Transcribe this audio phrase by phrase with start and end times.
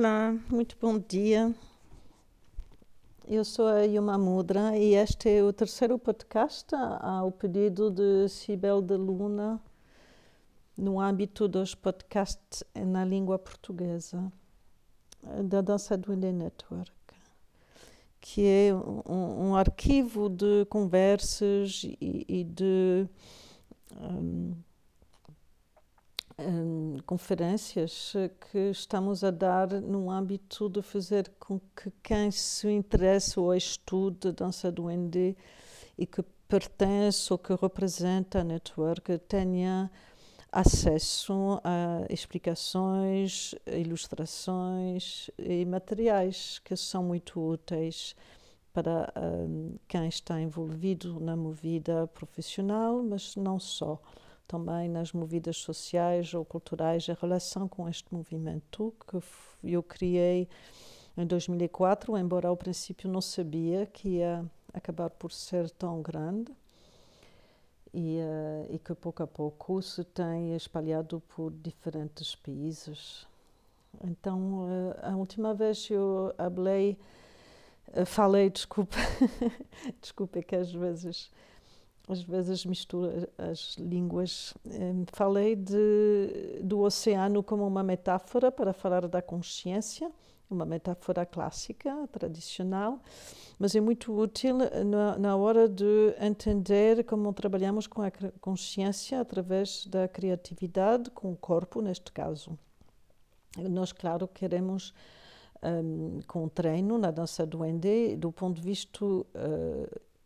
[0.00, 1.54] Olá, muito bom dia.
[3.28, 8.80] Eu sou a Yuma Mudra e este é o terceiro podcast ao pedido de Cibel
[8.80, 9.60] de Luna
[10.74, 14.32] no âmbito dos podcasts na língua portuguesa
[15.44, 16.90] da Dança do Indie Network,
[18.22, 23.06] que é um, um arquivo de conversas e, e de
[24.00, 24.54] um,
[26.40, 28.12] um, conferências
[28.50, 34.32] que estamos a dar no âmbito de fazer com que quem se interessa ou estude
[34.32, 35.36] dança do ND
[35.98, 39.90] e que pertence ou que representa a network tenha
[40.50, 48.16] acesso a explicações, ilustrações e materiais que são muito úteis
[48.72, 54.00] para um, quem está envolvido na movida profissional, mas não só
[54.50, 59.22] também nas movidas sociais ou culturais em relação com este movimento que
[59.62, 60.48] eu criei
[61.16, 66.50] em 2004, embora ao princípio não sabia que ia acabar por ser tão grande
[67.94, 73.28] e, uh, e que pouco a pouco se tem espalhado por diferentes países.
[74.02, 78.96] Então, uh, a última vez eu uh, falei, desculpa,
[80.02, 81.30] desculpa que às vezes
[82.10, 84.52] às vezes misturo as línguas.
[85.12, 90.10] Falei de, do oceano como uma metáfora para falar da consciência,
[90.50, 93.00] uma metáfora clássica, tradicional,
[93.58, 99.86] mas é muito útil na, na hora de entender como trabalhamos com a consciência através
[99.86, 102.58] da criatividade, com o corpo, neste caso.
[103.56, 104.92] Nós, claro, queremos.
[105.62, 109.26] Um, com treino na dança do Ende, do ponto de vista uh,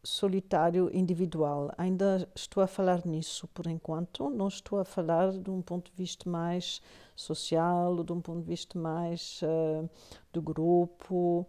[0.05, 1.73] solitário individual.
[1.77, 5.97] Ainda estou a falar nisso por enquanto, não estou a falar de um ponto de
[5.97, 6.81] vista mais
[7.17, 9.89] social, de um ponto de vista mais uh,
[10.33, 11.47] do grupo.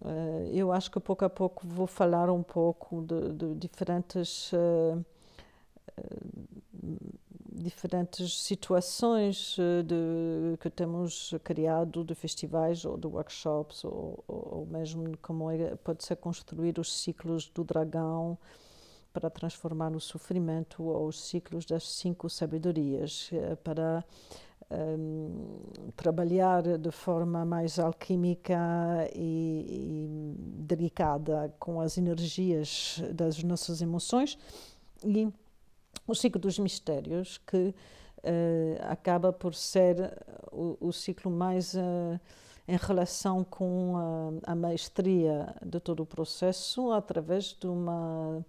[0.00, 4.52] Uh, eu acho que pouco a pouco vou falar um pouco de, de diferentes.
[4.52, 5.04] Uh,
[7.58, 14.66] diferentes situações eh, de, que temos criado de festivais ou de workshops ou, ou, ou
[14.66, 18.38] mesmo como é, pode ser construir os ciclos do dragão
[19.12, 24.04] para transformar o sofrimento ou os ciclos das cinco sabedorias eh, para
[24.70, 28.58] um, ehm, trabalhar de forma mais alquímica
[29.14, 34.38] e, e delicada com as energias das nossas emoções
[35.04, 35.28] e
[36.08, 37.74] o ciclo dos mistérios, que uh,
[38.88, 40.12] acaba por ser
[40.50, 42.18] o, o ciclo mais uh,
[42.66, 48.44] em relação com a, a, maestria de todo o processo, através de, uma,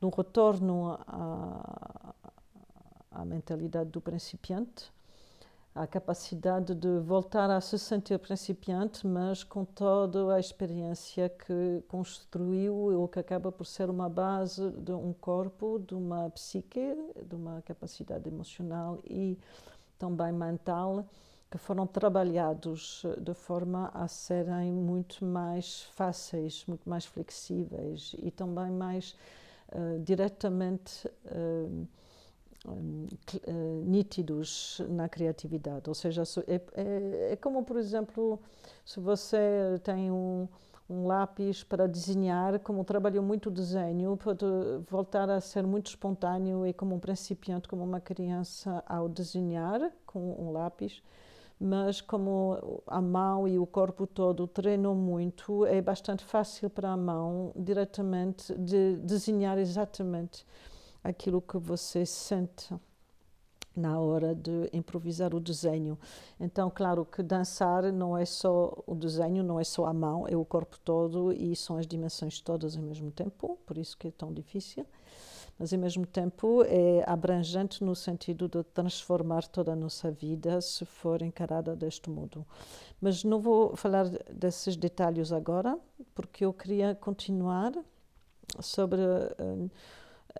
[0.00, 2.14] de um retorno à,
[3.10, 4.93] à mentalidade do principiante
[5.74, 12.74] a capacidade de voltar a se sentir principiante, mas com toda a experiência que construiu
[12.74, 16.94] ou que acaba por ser uma base de um corpo, de uma psique,
[17.26, 19.36] de uma capacidade emocional e
[19.98, 21.04] também mental,
[21.50, 28.70] que foram trabalhados de forma a serem muito mais fáceis, muito mais flexíveis e também
[28.70, 29.16] mais
[29.72, 31.08] uh, diretamente.
[31.24, 31.84] Uh,
[33.84, 35.88] nítidos na criatividade.
[35.88, 38.40] Ou seja, é, é, é, como, por exemplo,
[38.84, 40.48] se você tem um,
[40.88, 44.44] um lápis para desenhar, como trabalhou muito desenho, pode
[44.88, 50.20] voltar a ser muito espontâneo e como um principiante, como uma criança ao desenhar com
[50.38, 51.02] um lápis
[51.60, 56.96] mas como a mão e o corpo todo treinam muito, é bastante fácil para a
[56.96, 60.44] mão diretamente de desenhar exatamente
[61.04, 62.74] aquilo que você sente
[63.76, 65.98] na hora de improvisar o desenho.
[66.38, 70.36] Então, claro que dançar não é só o desenho, não é só a mão, é
[70.36, 74.10] o corpo todo e são as dimensões todas ao mesmo tempo, por isso que é
[74.10, 74.86] tão difícil.
[75.58, 80.84] Mas ao mesmo tempo é abrangente no sentido de transformar toda a nossa vida se
[80.84, 82.44] for encarada deste modo.
[83.00, 85.78] Mas não vou falar desses detalhes agora,
[86.12, 87.72] porque eu queria continuar
[88.60, 89.70] sobre uh,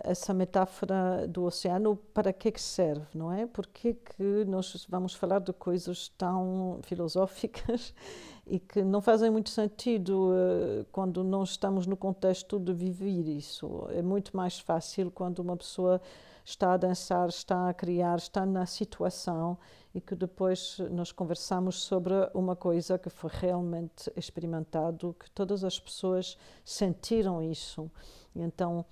[0.02, 3.46] essa metáfora do oceano, para que, que serve, não é?
[3.46, 7.94] Por que, que nós vamos falar de coisas tão filosóficas
[8.46, 13.86] e que não fazem muito sentido uh, quando não estamos no contexto de viver isso?
[13.90, 16.00] É muito mais fácil quando uma pessoa
[16.44, 19.56] está a dançar, está a criar, está na situação
[19.94, 25.78] e que depois nós conversamos sobre uma coisa que foi realmente experimentado, que todas as
[25.78, 27.90] pessoas sentiram isso.
[28.34, 28.84] E então,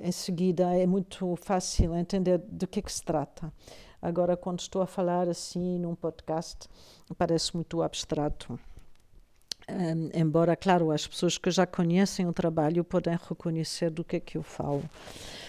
[0.00, 3.52] em seguida, é muito fácil entender de que, é que se trata.
[4.00, 6.68] Agora, quando estou a falar assim num podcast,
[7.16, 8.58] parece muito abstrato.
[9.68, 14.20] Um, embora, claro, as pessoas que já conhecem o trabalho podem reconhecer do que é
[14.20, 14.82] que eu falo.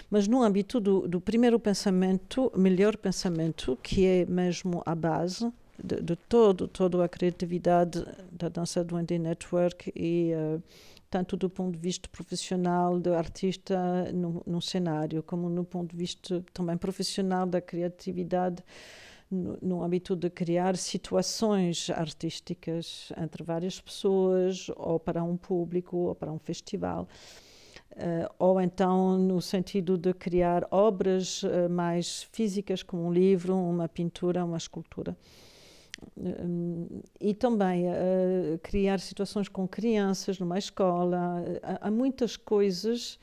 [0.09, 6.01] Mas no âmbito do, do primeiro pensamento, melhor pensamento, que é mesmo a base de,
[6.01, 10.61] de todo, toda a criatividade da dança do Andy Network e uh,
[11.09, 15.97] tanto do ponto de vista profissional do artista no, no cenário, como no ponto de
[15.97, 18.63] vista também profissional da criatividade
[19.29, 26.15] no, no âmbito de criar situações artísticas entre várias pessoas, ou para um público, ou
[26.15, 27.07] para um festival.
[27.91, 33.89] Uh, ou então no sentido de criar obras uh, mais físicas, como um livro, uma
[33.89, 35.17] pintura, uma escultura.
[36.17, 37.85] Uh, e também
[38.63, 41.43] criar situações com crianças numa escola.
[41.81, 43.19] há muitas coisas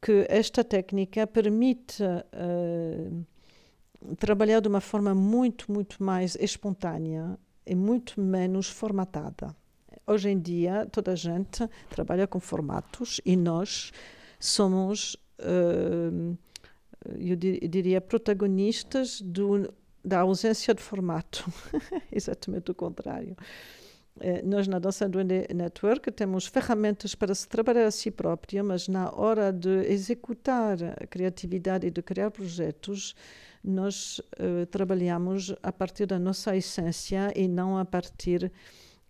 [0.00, 2.02] que esta técnica permite
[4.18, 9.54] trabalhar de uma forma muito, muito mais espontânea e muito menos formatada.
[10.06, 13.92] Hoje em dia, toda a gente trabalha com formatos e nós
[14.38, 15.16] somos,
[17.18, 19.72] eu diria, protagonistas do,
[20.04, 21.50] da ausência de formato.
[22.10, 23.36] Exatamente o contrário.
[24.20, 28.88] Eh, nós, na Dança do Network, temos ferramentas para se trabalhar a si própria, mas
[28.88, 33.14] na hora de executar a criatividade e de criar projetos,
[33.62, 38.50] nós uh, trabalhamos a partir da nossa essência e não a partir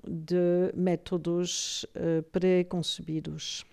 [0.07, 3.65] de métodos uh, pré-concebidos.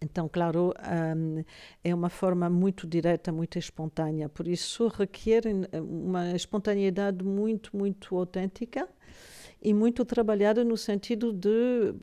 [0.00, 0.74] Então, claro,
[1.16, 1.44] um,
[1.82, 5.44] é uma forma muito direta, muito espontânea, por isso requer
[5.80, 8.88] uma espontaneidade muito, muito autêntica
[9.60, 11.94] e muito trabalhada no sentido de,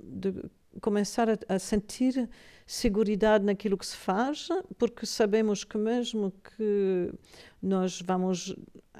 [0.00, 0.44] de
[0.80, 2.28] começar a, a sentir
[2.66, 4.48] segurança naquilo que se faz,
[4.78, 7.12] porque sabemos que mesmo que
[7.60, 8.54] nós vamos,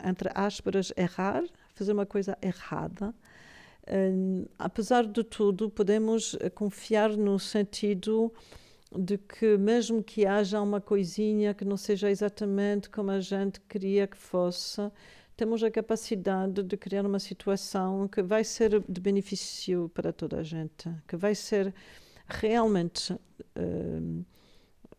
[0.04, 1.44] entre aspas, errar,
[1.74, 3.14] fazer uma coisa errada,
[4.58, 8.32] apesar de tudo, podemos confiar no sentido
[8.96, 14.06] de que mesmo que haja uma coisinha que não seja exatamente como a gente queria
[14.06, 14.90] que fosse,
[15.36, 20.42] temos a capacidade de criar uma situação que vai ser de benefício para toda a
[20.42, 21.72] gente, que vai ser
[22.26, 24.24] realmente uh,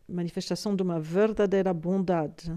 [0.07, 2.51] manifestação de uma verdadeira bondade.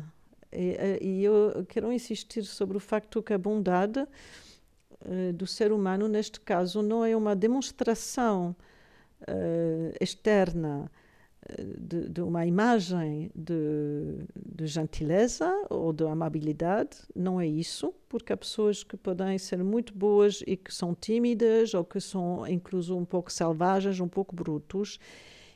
[0.52, 4.06] E, eh, e, eu quero insistir sobre o facto que a bondade
[5.00, 8.54] uh, do ser humano, neste caso, não é uma demonstração
[9.22, 10.90] uh, externa
[11.78, 18.36] de, de, uma imagem de, de, gentileza ou de amabilidade, não é isso, porque há
[18.36, 23.04] pessoas que podem ser muito boas e que são tímidas ou que são incluso um
[23.04, 24.98] pouco selvagens, um pouco brutos.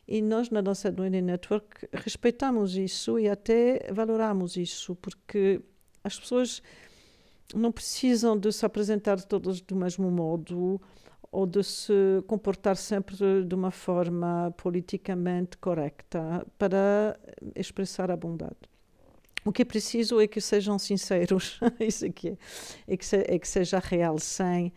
[0.06, 5.60] E nós, na nossa Duende Network, respeitamos isso e até valoramos isso, porque
[6.02, 6.62] as pessoas
[7.54, 10.80] não precisam de se apresentar todas do mesmo modo
[11.30, 11.92] ou de se
[12.26, 17.18] comportar sempre de uma forma politicamente correta para
[17.54, 18.56] expressar a bondade.
[19.44, 22.36] O que é preciso é que sejam sinceros, isso aqui
[22.86, 24.72] é, é que, se, é que seja real, sem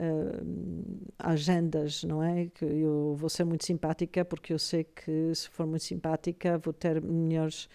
[0.00, 2.46] uh, agendas, não é?
[2.46, 6.72] Que eu vou ser muito simpática porque eu sei que se for muito simpática vou
[6.72, 7.68] ter melhores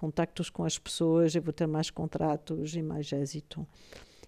[0.00, 3.66] contactos com as pessoas, e vou ter mais contratos e mais êxito.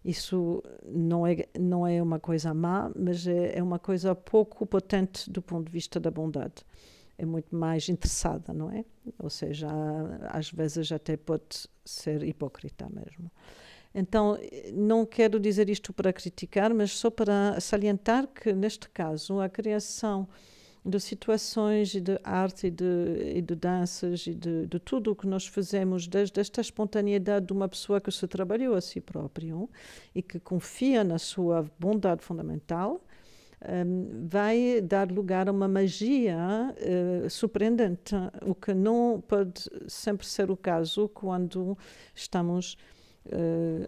[0.04, 5.30] Isso não é, não é uma coisa má, mas é, é uma coisa pouco potente
[5.30, 6.66] do ponto de vista da bondade.
[7.16, 8.84] É muito mais interessada, não é?
[9.18, 9.68] Ou seja,
[10.28, 13.30] às vezes até pode ser hipócrita mesmo.
[13.94, 14.38] Então,
[14.74, 20.28] não quero dizer isto para criticar, mas só para salientar que, neste caso, a criação
[20.84, 25.16] de situações e de arte e de, e de danças e de, de tudo o
[25.16, 29.70] que nós fazemos, desde esta espontaneidade de uma pessoa que se trabalhou a si próprio
[30.14, 33.00] e que confia na sua bondade fundamental,
[33.64, 38.12] um, vai dar lugar a uma magia uh, surpreendente,
[38.44, 41.78] o que não pode sempre ser o caso quando
[42.12, 42.76] estamos
[43.26, 43.86] uh,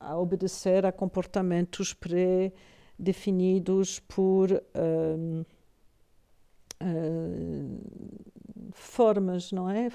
[0.00, 4.50] a obedecer a comportamentos pré-definidos por.
[4.74, 5.44] Um,
[6.82, 7.80] Uh,
[8.72, 9.88] formas, não é?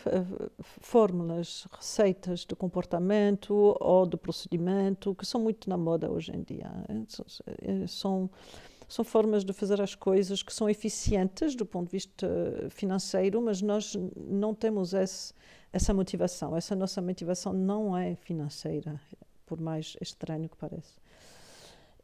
[0.60, 6.72] Fórmulas, receitas de comportamento ou de procedimento que são muito na moda hoje em dia.
[7.62, 8.30] É, são,
[8.88, 12.28] são formas de fazer as coisas que são eficientes do ponto de vista
[12.70, 15.34] financeiro, mas nós não temos esse,
[15.72, 16.56] essa motivação.
[16.56, 19.00] Essa nossa motivação não é financeira,
[19.46, 21.00] por mais estranho que pareça.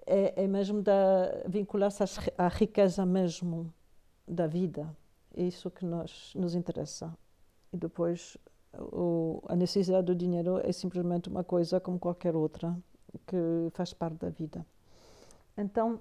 [0.05, 0.81] É, é mesmo
[1.47, 2.03] vincular-se
[2.37, 3.73] à riqueza mesmo
[4.27, 4.95] da vida.
[5.35, 7.15] É isso que nos, nos interessa.
[7.71, 8.37] E depois
[8.73, 12.77] o, a necessidade do dinheiro é simplesmente uma coisa como qualquer outra
[13.25, 13.37] que
[13.71, 14.65] faz parte da vida.
[15.57, 15.99] Então,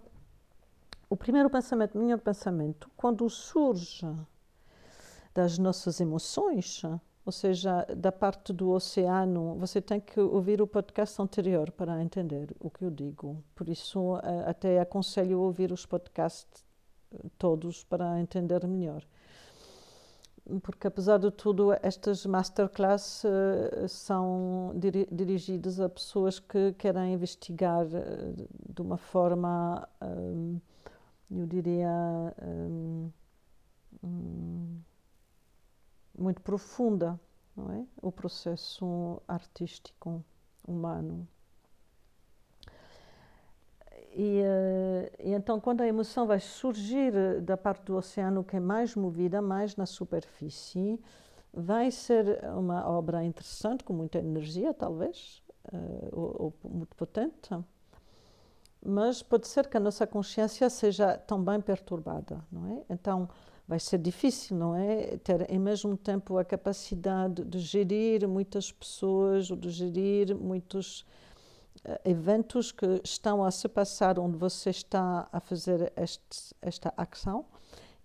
[1.08, 4.06] o primeiro pensamento, o melhor pensamento, quando surge
[5.32, 6.82] das nossas emoções,
[7.24, 12.54] ou seja, da parte do oceano, você tem que ouvir o podcast anterior para entender
[12.60, 13.42] o que eu digo.
[13.54, 16.65] Por isso, eh, até aconselho ouvir os podcasts
[17.38, 19.04] todos para entender melhor.
[20.62, 27.84] Porque, apesar de tudo, estas masterclass uh, são diri dirigidas a pessoas que querem investigar
[27.84, 30.60] uh, de uma forma, um,
[31.32, 33.10] eu diria, um,
[36.16, 37.18] muito profunda,
[37.56, 37.84] não é?
[38.00, 40.24] O processo artístico
[40.66, 41.26] humano.
[44.18, 48.60] E, eh, e, então, quando a emoção vai surgir da parte do oceano que é
[48.60, 50.98] mais movida, mais na superfície,
[51.52, 57.50] vai ser uma obra interessante, com muita energia, talvez, uh, ou, ou, muito potente,
[58.84, 62.82] mas pode ser que a nossa consciência seja também perturbada, não é?
[62.88, 63.28] Então,
[63.68, 65.18] vai ser difícil, não é?
[65.18, 71.04] Ter em mesmo tempo a capacidade de gerir muitas pessoas ou de gerir muitos
[72.04, 77.44] eventos que estão a se passar onde você está a fazer este, esta ação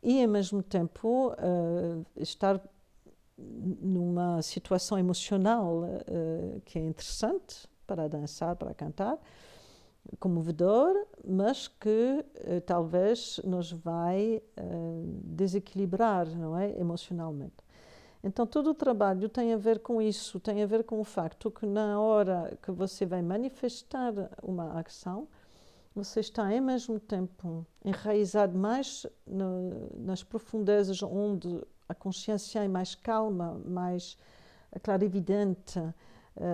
[0.03, 2.59] e, ao mesmo tempo, uh, estar
[3.37, 9.17] numa situação emocional uh, que é interessante para dançar, para cantar
[10.19, 14.41] comovedor, mas que uh, talvez nos vai
[15.23, 17.63] desequilibrar, não é, emocionalmente.
[18.23, 21.49] Então todo o trabalho tem a ver com isso, tem a ver com o facto
[21.49, 24.13] que na hora que você vai manifestar
[24.43, 25.27] uma ação,
[25.95, 32.95] você está ao mesmo tempo enraizado mais no, nas profundezas onde a consciência é mais
[32.95, 34.17] calma, mais
[34.83, 35.79] clarividente,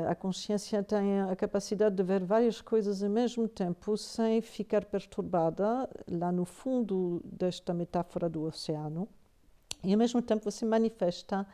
[0.10, 5.88] a consciência tem a capacidade de ver várias coisas ao mesmo tempo sem ficar perturbada
[6.10, 9.08] lá no fundo desta metáfora do oceano.
[9.84, 11.48] E ao mesmo tempo você manifesta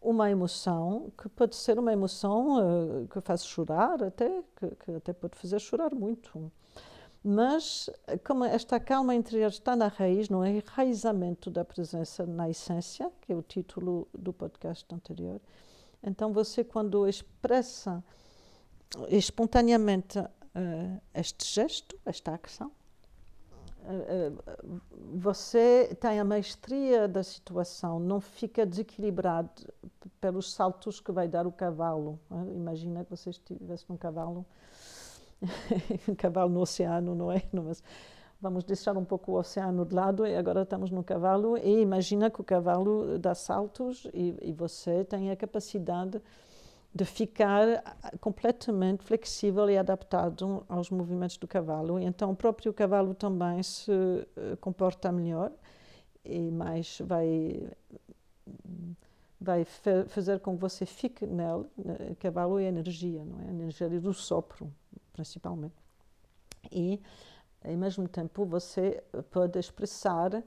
[0.00, 2.58] uma emoção que pode ser uma emoção
[3.02, 6.52] uh, que faz chorar até, que, que, até pode fazer chorar muito.
[7.22, 7.88] Mas
[8.26, 13.36] como esta calma interior está na raiz, no enraizamento da presença na essência, que é
[13.36, 15.40] o título do podcast anterior,
[16.02, 18.02] então, você, quando expressa
[19.08, 22.72] espontaneamente uh, este gesto, esta ação,
[25.14, 29.50] você tem a maestria da situação, não fica desequilibrado
[30.20, 32.18] pelos saltos que vai dar o cavalo.
[32.54, 34.44] Imagina que você estivesse num cavalo,
[36.08, 37.42] um cavalo no oceano, não é?
[37.52, 37.82] Mas,
[38.40, 42.30] vamos deixar um pouco o oceano de lado e agora estamos no cavalo e imagina
[42.30, 46.22] que o cavalo dá saltos e, e você tem a capacidade
[46.92, 47.66] de ficar
[48.20, 51.98] completamente flexível e adaptado aos movimentos do cavalo.
[51.98, 55.52] Então o próprio cavalo também se uh, comporta melhor
[56.24, 57.70] e mais vai
[59.40, 59.64] vai
[60.08, 61.64] fazer com que você fique nele.
[62.10, 63.46] O cavalo é energia, não é?
[63.46, 64.70] A energia do sopro,
[65.14, 65.74] principalmente.
[66.70, 67.00] E
[67.64, 70.42] ao mesmo tempo você pode expressar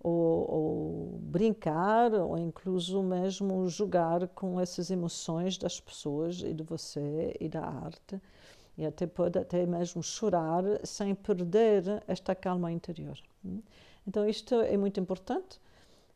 [0.00, 7.36] ou, ou, brincar ou incluso mesmo jogar com essas emoções das pessoas e de você
[7.40, 8.20] e da arte
[8.78, 13.18] e até pode até mesmo chorar sem perder esta calma interior.
[14.06, 15.60] Então isto é muito importante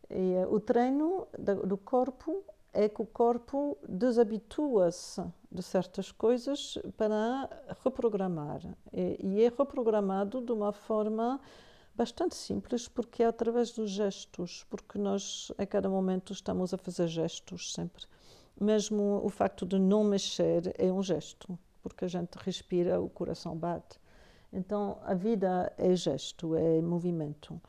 [0.08, 7.48] e eh, o treino do corpo é que o corpo desabitua-se de certas coisas para
[7.82, 8.60] reprogramar.
[8.92, 11.40] E, é reprogramado de uma forma
[12.00, 17.06] bastante simples, porque é através dos gestos, porque nós a cada momento estamos a fazer
[17.08, 18.04] gestos sempre.
[18.58, 23.54] Mesmo o facto de não mexer é um gesto, porque a gente respira, o coração
[23.54, 24.00] bate.
[24.50, 27.60] Então a vida é gesto, é movimento.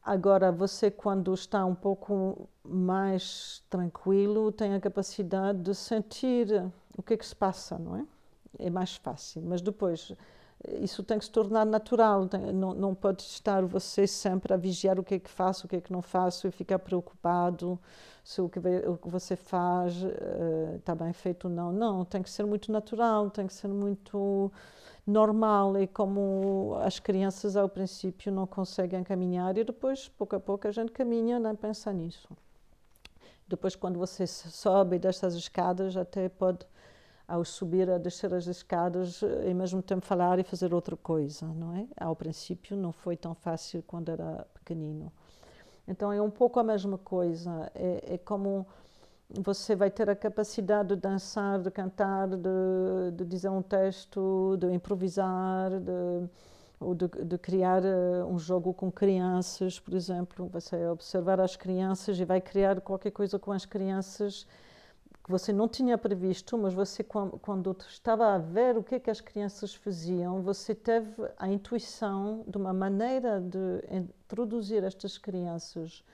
[0.00, 6.46] Agora, você, quando está um pouco mais tranquilo, tem a capacidade de sentir
[6.96, 8.06] o que é que se passa, não é?
[8.56, 9.42] É mais fácil.
[9.42, 10.12] Mas depois,
[10.80, 12.28] isso tem que se tornar natural.
[12.54, 15.76] Não, não pode estar você sempre a vigiar o que é que faço, o que
[15.76, 17.78] é que não faço e ficar preocupado
[18.24, 21.72] se o que, o que você faz uh, está bem feito ou não.
[21.72, 24.50] Não, tem que ser muito natural, tem que ser muito
[25.06, 30.66] normal e como as crianças ao princípio não conseguem caminhar e depois, pouco a pouco,
[30.66, 32.28] a gente caminha nem pensa nisso.
[33.48, 36.66] Depois, quando você sobe destas escadas, até pode,
[37.28, 41.74] ao subir a descer as escadas, ao mesmo tempo falar e fazer outra coisa, não
[41.74, 41.86] é?
[41.96, 45.12] Ao princípio não foi tão fácil quando era pequenino.
[45.88, 47.70] Então é um pouco a mesma coisa.
[47.74, 48.66] É, é como
[49.28, 54.72] você vai ter a capacidade de dançar, de cantar, de, de dizer um texto, de
[54.72, 56.28] improvisar, de,
[56.78, 60.48] ou de, de, criar uh, um jogo com crianças, por exemplo.
[60.52, 64.46] Você vai observar as crianças e vai criar qualquer coisa com as crianças
[65.26, 69.10] que você não tinha previsto, mas você, quando estava a ver o que, é que
[69.10, 76.04] as crianças faziam, você teve a intuição de uma maneira de introduzir estas crianças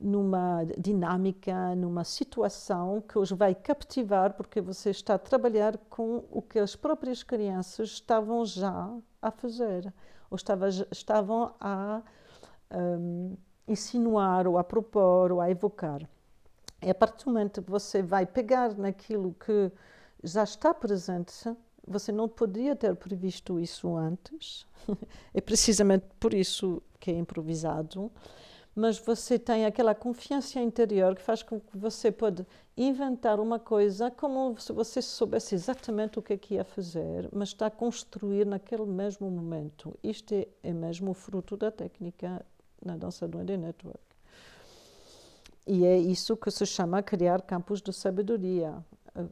[0.00, 6.40] numa dinâmica, numa situação que os vai captivar, porque você está a trabalhar com o
[6.40, 9.92] que as próprias crianças estavam já a fazer,
[10.30, 12.00] ou estava, estavam a
[12.74, 13.36] um,
[13.68, 16.08] insinuar, ou a propor, ou a evocar.
[16.82, 19.70] É a partir do momento que você vai pegar naquilo que
[20.22, 21.32] já está presente,
[21.86, 24.66] você não podia ter previsto isso antes,
[25.32, 28.10] é precisamente por isso que é improvisado
[28.74, 32.46] mas você tem aquela confiança interior que faz com que você pode
[32.76, 37.48] inventar uma coisa como se você soubesse exatamente o que é que ia fazer, mas
[37.48, 39.98] está a construir naquele mesmo momento.
[40.02, 42.44] Isto é, é mesmo o fruto da técnica
[42.82, 44.11] na dança do Ende Network.
[45.66, 48.84] E é isso que se chama criar campos de sabedoria.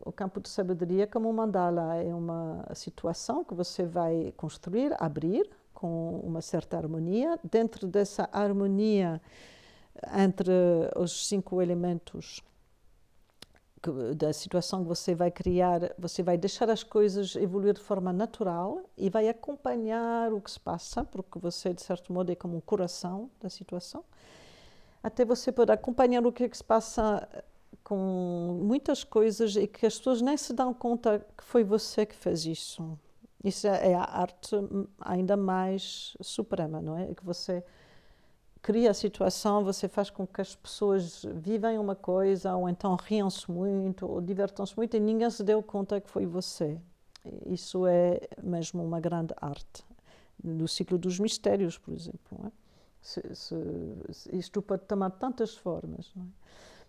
[0.05, 5.49] O campo de sabedoria, como um mandala, é uma situação que você vai construir, abrir,
[5.73, 7.39] com uma certa harmonia.
[7.43, 9.21] Dentro dessa harmonia
[10.17, 10.53] entre
[10.97, 12.43] os cinco elementos
[13.83, 18.13] que, da situação que você vai criar, você vai deixar as coisas evoluir de forma
[18.13, 22.57] natural e vai acompanhar o que se passa, porque você, de certo modo, é como
[22.57, 24.05] um coração da situação.
[25.03, 27.27] Até você pode acompanhar o que, é que se passa
[27.83, 32.15] com muitas coisas e que as pessoas nem se dão conta que foi você que
[32.15, 32.99] fez isso.
[33.43, 34.55] Isso é, é a arte
[35.01, 37.15] ainda mais suprema, não é?
[37.15, 37.65] Que você
[38.63, 43.51] cria a situação, você faz com que as pessoas vivem uma coisa, ou então riam-se
[43.51, 46.79] muito, ou divertam-se muito, e ninguém se deu conta que foi você.
[47.47, 49.85] Isso é mesmo uma grande arte.
[50.43, 52.30] No ciclo dos mistérios, por exemplo.
[53.01, 53.57] Se, se,
[54.33, 56.13] isto pode tomar tantas formas.
[56.17, 56.21] É?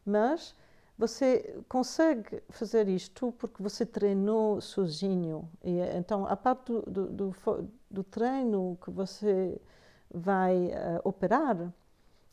[0.05, 0.55] Mas
[0.97, 5.49] você consegue fazer isto porque você treinou sozinho.
[5.63, 7.35] E, então, a parte do, do, do,
[7.89, 9.59] do treino que você
[10.13, 11.73] vai uh, operar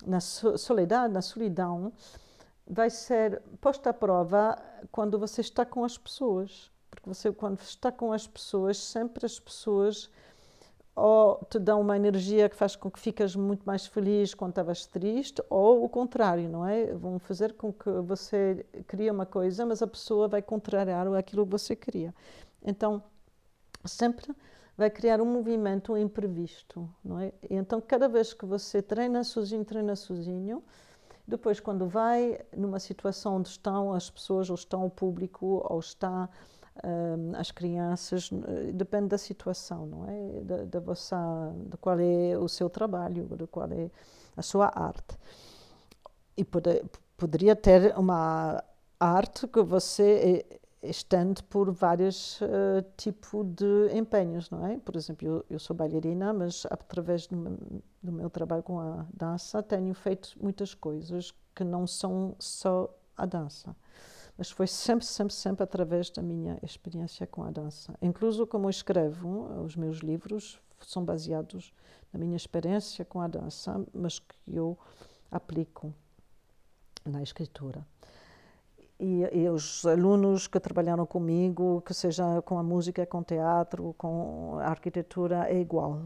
[0.07, 1.93] na soledade, na solidão,
[2.67, 4.57] vai ser posta à prova
[4.93, 6.71] quando você está com as pessoas.
[6.91, 10.11] Porque você, quando está com as pessoas, sempre as pessoas
[10.99, 14.85] ou te dão uma energia que faz com que ficas muito mais feliz quando estavas
[14.87, 16.93] triste, ou o contrário, não é?
[16.95, 21.53] Vão fazer com que você cria uma coisa, mas a pessoa vai contrariar aquilo que
[21.53, 22.15] você queria.
[22.65, 23.03] Então,
[23.85, 24.35] sempre
[24.77, 27.33] vai criar um movimento imprevisto, não é?
[27.49, 30.63] E então, cada vez que você treina sozinho, treina sozinho,
[31.27, 36.27] depois, quando vai numa situação onde estão as pessoas, ou estão o público, ou está
[37.37, 40.41] as crianças, eh, depende da situação, não é?
[40.43, 41.17] Da, da vossa,
[41.67, 43.91] de qual é o seu trabalho, de qual é
[44.37, 45.17] a sua arte.
[46.37, 46.83] E pode,
[47.17, 48.63] poderia ter uma
[48.99, 50.47] arte que você
[50.83, 54.79] estende por vários uh, tipos de empenhos, não é?
[54.79, 57.59] Por exemplo, eu, eu sou bailarina, mas através do meu,
[58.03, 63.27] do meu trabalho com a dança tenho feito muitas coisas que não são só a
[63.27, 63.75] dança
[64.39, 67.93] mas foi sempre, sempre, sempre através da minha experiência com a dança.
[68.01, 71.75] Incluso como escrevo, os meus livros são baseados
[72.13, 74.79] na minha experiência com a dança, mas que eu
[75.29, 75.93] aplico
[77.05, 77.85] na escritura.
[79.01, 83.95] E, e, os alunos que trabalharam comigo, que seja com a música, com o teatro,
[83.97, 86.03] com a arquitetura, é igual.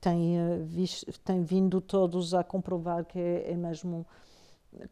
[0.00, 4.06] Tem, uh, tem vindo todos a comprovar que é mesmo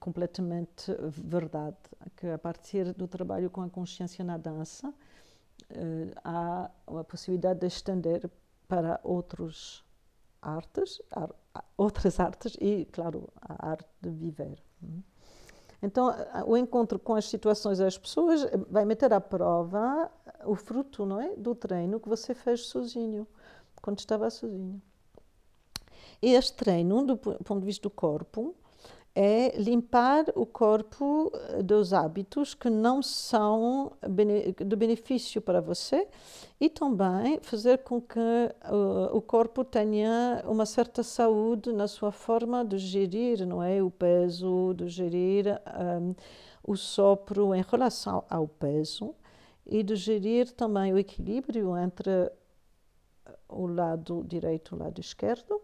[0.00, 1.76] completamente verdade,
[2.16, 4.92] que a partir do trabalho com a consciência na dança,
[5.70, 8.30] eh, há a possibilidade de estender
[8.66, 9.84] para outros
[10.42, 11.00] artes,
[11.76, 14.62] outras artes e, claro, a arte de viver.
[15.82, 16.12] Então,
[16.46, 20.10] o encontro com as situações das pessoas vai meter à prova
[20.44, 23.26] o fruto, não é, do treino que você fez sozinho,
[23.80, 24.82] quando estava sozinho.
[26.20, 28.56] E este treino, do ponto de vista do corpo,
[29.20, 36.06] é limpar o corpo eh, dos hábitos que não são de benefício para você
[36.60, 42.64] e também fazer com que uh, o corpo tenha uma certa saúde na sua forma
[42.64, 45.46] de gerir, não é, o peso, de gerir
[46.00, 46.14] um,
[46.62, 49.16] o sopro em relação ao peso
[49.66, 52.30] e de gerir também o equilíbrio entre
[53.48, 55.60] o lado direito e o lado esquerdo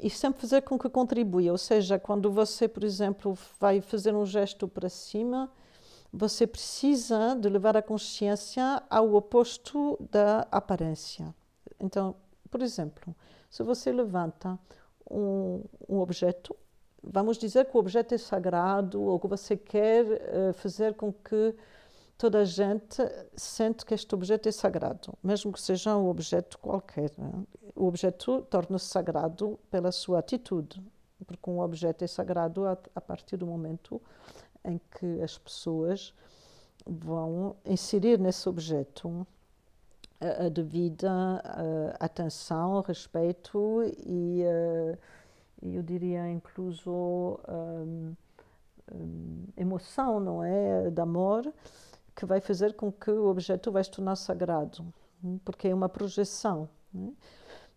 [0.00, 1.50] e sempre fazer com que contribua.
[1.50, 5.50] Ou seja, quando você, por exemplo, vai fazer um gesto para cima,
[6.12, 11.34] você precisa de levar a consciência ao oposto da aparência.
[11.78, 12.14] Então,
[12.50, 13.14] por exemplo,
[13.50, 14.58] se você levanta
[15.10, 16.56] um, um objeto,
[17.02, 21.54] vamos dizer que o objeto é sagrado ou que você quer uh, fazer com que
[22.18, 23.00] toda a gente
[23.36, 27.12] sente que este objeto é sagrado, mesmo que seja um objeto qualquer.
[27.16, 27.30] Né?
[27.76, 30.82] O objeto torna-se sagrado pela sua atitude,
[31.24, 34.02] porque um objeto é sagrado a, a partir do momento
[34.64, 36.12] em que as pessoas
[36.84, 39.24] vão inserir nesse objeto
[40.20, 41.10] a, a devida
[42.00, 44.42] a, atenção, respeito e,
[45.62, 46.90] eu diria incluso
[47.48, 48.14] um,
[48.92, 51.52] um, emoção, não é, de amor
[52.18, 55.88] que vai fazer com que o objeto vai se tornar sagrado, hum, porque é uma
[55.88, 56.68] projeção.
[56.92, 57.12] Né?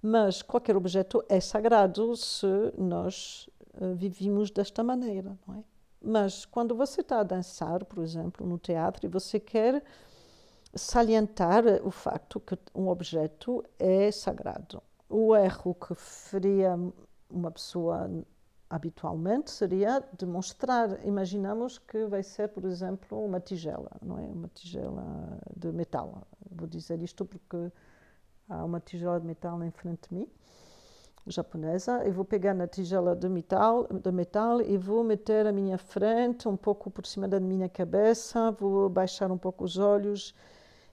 [0.01, 3.47] Mas qualquer objeto é sagrado se nós
[3.79, 5.63] uh, vivemos desta maneira, não é?
[6.03, 9.83] Mas quando você está a dançar, por exemplo, no teatro, e você quer
[10.73, 14.81] salientar o facto que um objeto é sagrado.
[15.07, 16.75] O erro que faria
[17.29, 18.09] uma pessoa
[18.71, 21.05] habitualmente seria demonstrar.
[21.05, 24.21] Imaginamos que vai ser, por exemplo, uma tigela, não é?
[24.21, 26.25] Uma tigela de metal.
[26.49, 27.69] Vou dizer isto porque
[28.47, 30.27] há uma tigela de metal em frente de mim,
[31.27, 32.01] japonesa.
[32.05, 36.47] Eu vou pegar na tigela de metal, de metal e vou meter a minha frente
[36.47, 40.33] um pouco por cima da minha cabeça, vou baixar um pouco os olhos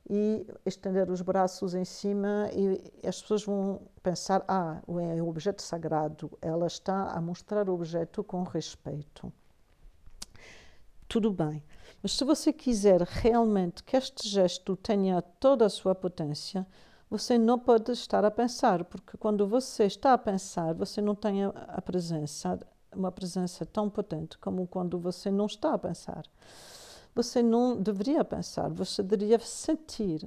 [0.09, 5.61] e estender os braços em cima e as pessoas vão pensar, ah, é um objeto
[5.61, 9.31] sagrado, ela está a mostrar o objeto com respeito.
[11.07, 11.63] Tudo bem,
[12.03, 16.67] mas se você quiser realmente que este gesto tenha toda a sua potência,
[17.11, 21.45] você não pode estar a pensar, porque quando você está a pensar, você não tem
[21.45, 22.59] a presença,
[22.95, 26.25] uma presença tão potente como quando você não está a pensar
[27.19, 30.25] você não deveria pensar, você deveria sentir.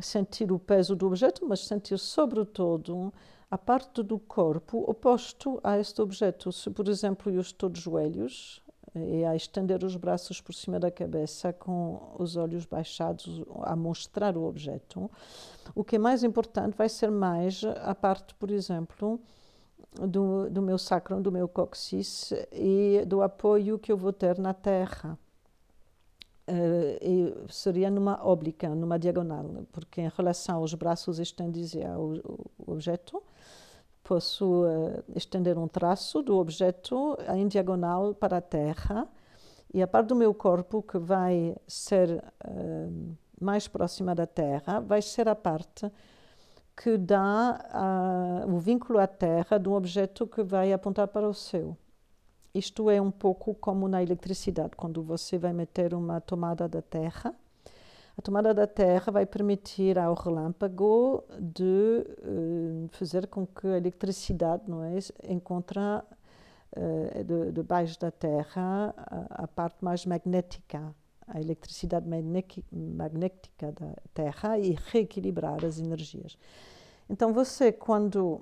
[0.00, 3.14] Sentir o peso do objeto, mas sentir, sobretudo,
[3.50, 6.52] a parte do corpo oposto a este objeto.
[6.52, 8.60] Se, por exemplo, eu estou de joelhos
[8.94, 14.36] e a estender os braços por cima da cabeça com os olhos baixados a mostrar
[14.36, 15.08] o objeto,
[15.74, 19.20] o que é mais importante vai ser mais a parte, por exemplo,
[19.94, 24.52] do, do meu sacrum, do meu cóccix e do apoio que eu vou ter na
[24.52, 25.18] terra
[26.48, 33.22] uh, seria numa óblica, numa diagonal, porque em relação aos braços estendidos ao, ao objeto,
[34.02, 39.08] posso uh, estender um traço do objeto em diagonal para a terra
[39.72, 45.02] e a parte do meu corpo que vai ser uh, mais próxima da terra vai
[45.02, 45.90] ser a parte
[46.76, 51.74] que dá o vínculo à terra de um objeto que vai apontar para o céu.
[52.56, 57.34] Isto é um pouco como na eletricidade, quando você vai meter uma tomada da terra.
[58.16, 64.62] A tomada da terra vai permitir ao relâmpago de uh, fazer com que a eletricidade
[64.66, 64.96] não é,
[65.28, 70.94] encontre uh, debaixo da terra a, a, parte mais magnética,
[71.26, 72.06] a eletricidade
[72.72, 76.38] magnética da terra e reequilibrar as energias.
[77.10, 78.40] Então você, quando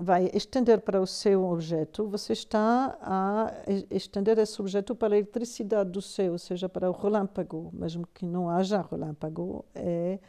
[0.00, 3.52] vai estender para o seu objeto, você está a
[3.90, 8.24] estender esse objeto para a eletricidade do céu, ou seja, para o relâmpago, mesmo que
[8.24, 10.20] não haja relâmpago, é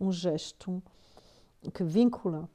[0.00, 0.82] um gesto
[1.72, 2.50] que vincula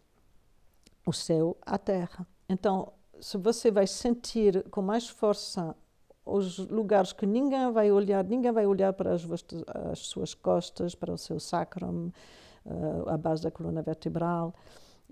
[1.06, 2.28] o céu à terra.
[2.50, 5.74] Então, se você vai sentir com mais força
[6.26, 9.26] os lugares que ninguém vai olhar, ninguém vai olhar para as,
[9.90, 12.12] as suas costas, para o seu sacrum,
[12.66, 14.54] uh, a base da coluna vertebral,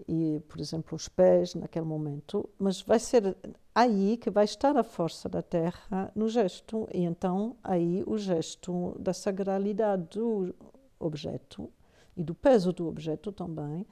[0.08, 3.36] e, por exemplo, os pés naquele momento, mas vai ser
[3.74, 8.96] aí que vai estar a força da Terra no gesto, e então aí o gesto
[9.00, 10.54] da sagralidade do
[11.00, 11.70] objeto
[12.16, 13.86] e do peso do objeto também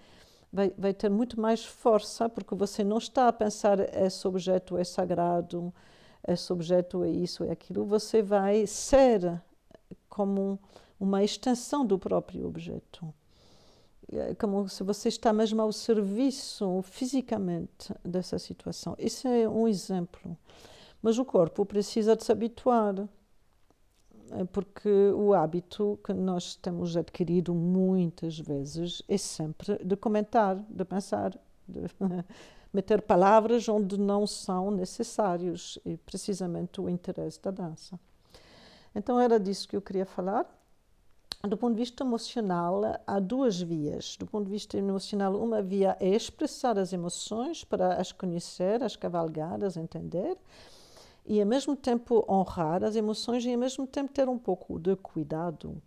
[0.52, 4.84] vai, vai ter muito mais força, porque você não está a pensar esse objeto é
[4.84, 5.74] sagrado,
[6.28, 9.42] esse objeto é isso, é aquilo, você vai ser
[10.08, 10.60] como
[11.00, 13.14] uma extensão do próprio objeto.
[14.16, 18.96] É como se você está mesmo ao serviço fisicamente dessa situação.
[18.98, 20.38] Esse é um exemplo.
[21.02, 23.08] Mas o corpo precisa de se habituar,
[24.32, 30.86] é porque o hábito que nós temos adquirido muitas vezes é sempre de comentar, de
[30.86, 31.82] pensar, de
[32.72, 38.00] meter palavras onde não são necessários, e precisamente o interesse da dança.
[38.96, 40.48] Então era disso que eu queria falar
[41.46, 44.16] do ponto de vista emocional, há duas vias.
[44.18, 48.96] Do ponto de vista emocional, uma via é expressar as emoções para as conhecer, as
[48.96, 50.38] cavalgar, as entender,
[51.26, 54.96] e ao mesmo tempo honrar as emoções e ao mesmo tempo ter um pouco de
[54.96, 55.82] cuidado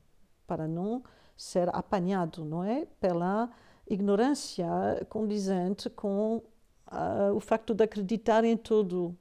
[0.46, 1.02] para não
[1.34, 2.86] ser apanhado, não é?
[3.00, 3.50] Pela
[3.88, 4.66] ignorância
[5.08, 9.16] condizente com uh, o facto de acreditar em tudo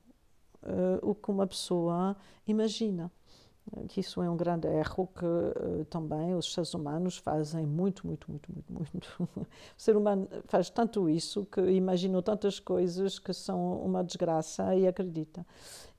[0.64, 3.10] uh, o que uma pessoa imagina
[3.88, 8.30] que isso é um grande erro que uh, também os seres humanos fazem muito, muito,
[8.30, 9.30] muito, muito, muito.
[9.38, 14.88] o ser humano faz tanto isso que imagina tantas coisas que são uma desgraça e
[14.88, 15.46] acredita.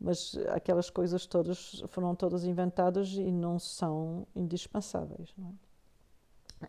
[0.00, 5.33] Mas aquelas coisas todas foram todas inventadas e não são indispensáveis.
[5.37, 5.66] Não é?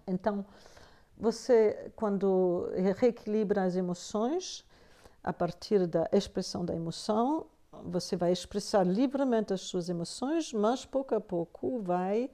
[0.07, 0.45] Então,
[1.17, 4.65] você, quando reequilibra as emoções,
[5.23, 7.47] a partir da expressão da emoção,
[7.83, 12.29] você vai expressar livremente as suas emoções, mas pouco a pouco vai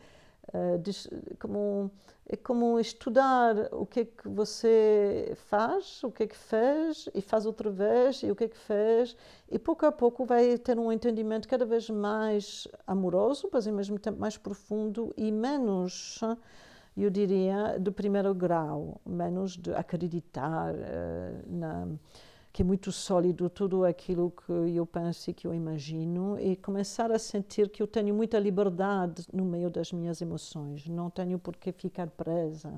[0.50, 1.91] uh, como
[2.26, 7.22] é como estudar o que é que você faz, o que é que fez e
[7.22, 9.15] faz outra vez e o que é que fez.
[9.52, 14.00] E pouco a pouco vai ter um entendimento cada vez mais amoroso, mas ao mesmo
[14.00, 16.22] tempo mais profundo e menos
[16.96, 21.88] eu diria, do primeiro grau, menos de acreditar uh, na
[22.53, 27.11] que é muito sólido tudo aquilo que eu penso e que eu imagino e começar
[27.11, 31.55] a sentir que eu tenho muita liberdade no meio das minhas emoções, não tenho por
[31.55, 32.71] que ficar presa.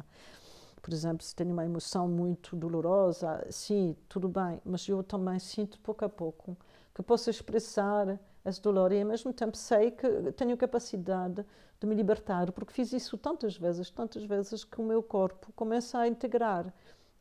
[0.82, 5.78] Por exemplo, se tenho uma emoção muito dolorosa, sim, tudo bem, mas eu também sinto
[5.82, 6.56] pouco a pouco
[6.94, 11.46] que posso expressar esse dolor e ao mesmo tempo sei que tenho capacidade
[11.82, 16.00] de me libertar, porque fiz isso tantas vezes, tantas vezes que o meu corpo começa
[16.00, 16.74] a integrar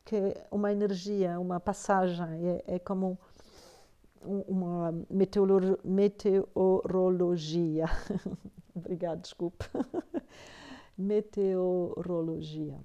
[0.05, 2.25] que uma energia, uma passagem,
[2.67, 3.17] é, é como
[4.21, 4.93] uma
[5.83, 7.85] meteorologia.
[8.75, 9.65] Obrigada, desculpe.
[10.97, 12.79] meteorologia.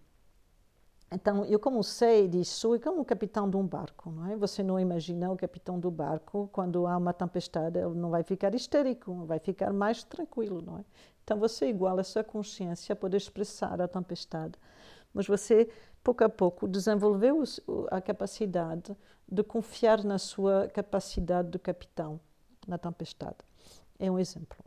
[1.13, 4.37] Então, eu como sei disso, é como o capitão de um barco, não é?
[4.37, 8.55] Você não imagina o capitão do barco, quando há uma tempestade, ele não vai ficar
[8.55, 10.85] histérico, vai ficar mais tranquilo, não é?
[11.25, 14.55] Então, você igual a sua consciência pode expressar a tempestade,
[15.13, 15.69] mas você
[16.03, 17.43] pouco a pouco, desenvolveu
[17.91, 18.97] a capacidade
[19.31, 22.21] de confiar na sua capacidade de capitão
[22.67, 23.39] na tempestade.
[23.99, 24.59] É um exemplo.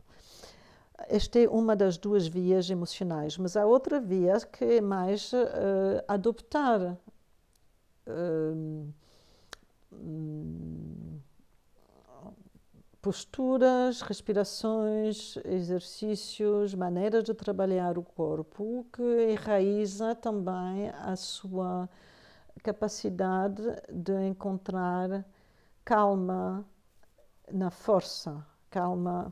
[1.08, 5.36] Esta é uma das duas vias emocionais, mas há outra via que é mais uh,
[6.06, 6.96] adoptar
[8.06, 8.94] uh,
[13.04, 21.86] posturas, respirações, exercícios, maneiras de trabalhar o corpo que enraiza também a sua
[22.62, 23.62] capacidade
[23.92, 25.22] de encontrar
[25.84, 26.64] calma
[27.52, 29.30] na força, calma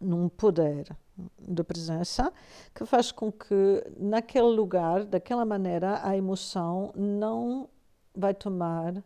[0.00, 0.96] num poder
[1.40, 2.32] de presença
[2.72, 7.68] que faz com que naquele lugar, daquela maneira, a emoção não
[8.14, 9.02] vai tomar uh,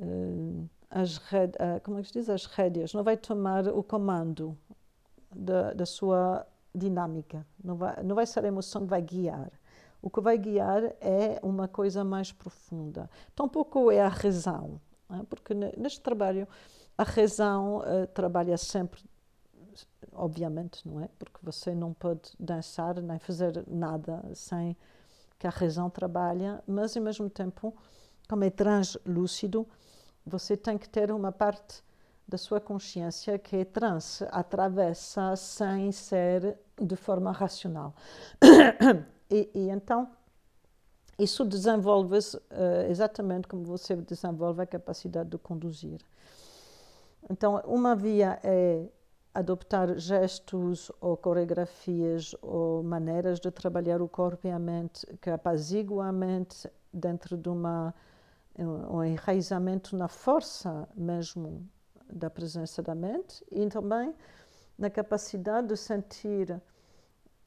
[0.00, 2.30] uh, as uh, como é que se diz?
[2.30, 4.56] As rédeas, não vai tomar o comando
[5.34, 9.50] da, da sua dinâmica, não vai, não vai ser a emoção que vai guiar.
[10.00, 13.10] O que vai guiar é uma coisa mais profunda.
[13.34, 14.80] Tampouco é a razão,
[15.10, 15.24] é?
[15.28, 16.46] porque neste trabalho
[16.96, 19.02] a razão uh, trabalha sempre,
[20.12, 21.08] obviamente, não é?
[21.18, 24.76] Porque você não pode dançar nem fazer nada sem
[25.40, 27.74] que a razão trabalhe, mas ao mesmo tempo,
[28.28, 29.66] como é translúcido,
[30.26, 31.82] você tem que ter uma parte
[32.26, 37.94] da sua consciência que é trans, atravessa sem ser de forma racional.
[39.30, 40.08] e, e então,
[41.18, 46.00] isso desenvolve-se uh, exatamente como você desenvolve a capacidade de conduzir.
[47.30, 48.86] Então, uma via é
[49.32, 56.06] adoptar gestos ou coreografias ou maneiras de trabalhar o corpo e a mente que apaziguam
[56.06, 57.92] a mente dentro de uma
[58.58, 61.68] um enraizamento na força mesmo
[62.12, 64.14] da presença da mente e também
[64.78, 66.50] na capacidade de sentir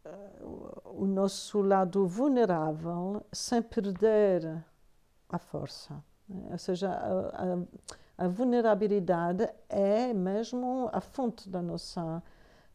[0.06, 4.64] uh, o nosso lado vulnerável sem perder
[5.30, 6.04] a força.
[6.28, 6.50] Né?
[6.52, 7.54] Ou seja, a,
[8.18, 12.24] a, a, vulnerabilidade é mesmo a fonte da nossa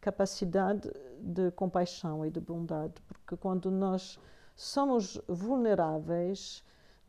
[0.01, 0.91] capacidade
[1.21, 4.19] de compaixão e de bondade, porque quando nós
[4.55, 6.63] somos vulneráveis,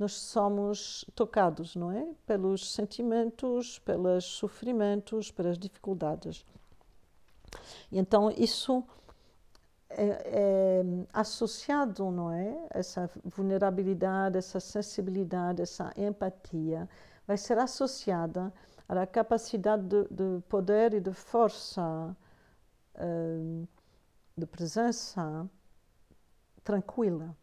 [0.04, 2.06] nós somos tocados, não é?
[2.26, 6.46] Pelos sentimentos, pelos sofrimentos, pelas dificuldades.
[7.90, 8.84] E então isso
[9.90, 12.68] é, é, associado, não é?
[12.72, 16.90] Essa vulnerabilidade, essa sensibilidade, essa empatia
[17.26, 18.54] vai ser associada
[18.90, 22.14] à capacidade de, de poder e de força
[22.96, 23.68] uh,
[24.36, 25.50] de presença
[26.62, 27.34] tranquila.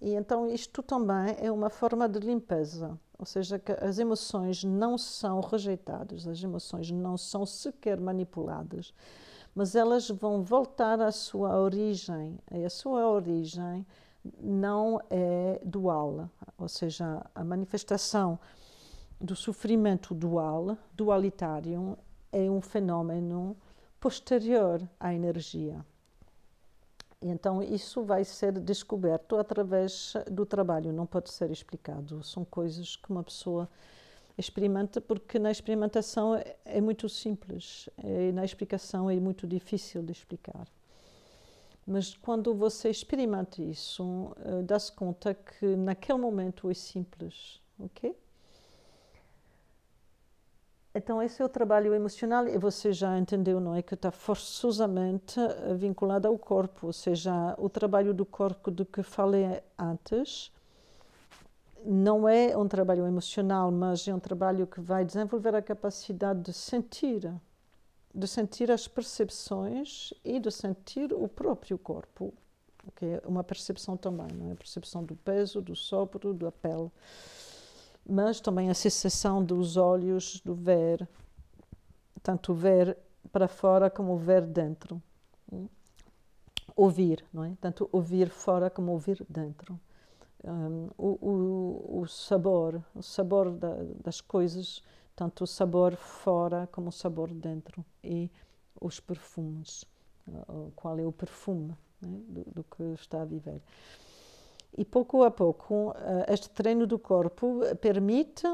[0.00, 4.98] E então isto também é uma forma de limpeza, ou seja, que as emoções não
[4.98, 8.92] são rejeitadas, as emoções não são sequer manipuladas,
[9.54, 12.38] mas elas vão voltar à sua origem.
[12.52, 13.86] E a sua origem
[14.38, 16.28] não é dual,
[16.58, 18.38] ou seja, a manifestação
[19.18, 21.96] do sofrimento dual, dualitário,
[22.30, 23.56] é um fenômeno
[23.98, 25.82] posterior à energia.
[27.20, 32.22] Então, isso vai ser descoberto através do trabalho, não pode ser explicado.
[32.22, 33.68] São coisas que uma pessoa
[34.36, 40.66] experimenta, porque na experimentação é muito simples e na explicação é muito difícil de explicar.
[41.86, 48.14] Mas quando você experimenta isso, eh, dá-se conta que naquele momento é simples, ok?
[50.96, 53.82] Então, esse é o trabalho emocional, e você já entendeu, não é?
[53.82, 59.02] Que está forçosamente eh, vinculado ao corpo, ou seja, o trabalho do corpo do que
[59.02, 60.50] falei antes
[61.84, 66.54] não é um trabalho emocional, mas é um trabalho que vai desenvolver a capacidade de
[66.54, 67.30] sentir,
[68.14, 72.32] de sentir as percepções e de sentir o próprio corpo,
[72.94, 74.52] que é uma percepção também, não é?
[74.52, 76.90] A percepção do peso, do sopro, da pele
[78.08, 81.08] mas também a sensação dos olhos, do ver,
[82.22, 82.96] tanto ver
[83.32, 85.02] para fora como ver dentro.
[86.74, 87.56] Ouvir, não é?
[87.60, 89.78] Tanto ouvir fora como ouvir dentro.
[90.44, 94.82] Um, o, o, o, sabor, o sabor da, das coisas,
[95.16, 97.84] tanto o sabor fora como o sabor dentro.
[98.04, 98.30] E
[98.80, 99.84] os perfumes,
[100.76, 102.20] qual é o perfume né?
[102.28, 103.60] do, do que está a viver.
[104.76, 108.46] E pouco a pouco, eh, este treino do corpo permite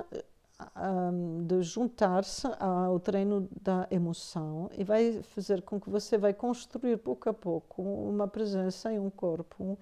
[0.77, 6.99] um, de juntar-se ao treino da emoção e vai fazer com que você vai construir
[6.99, 9.77] pouco a pouco uma presença e um corpo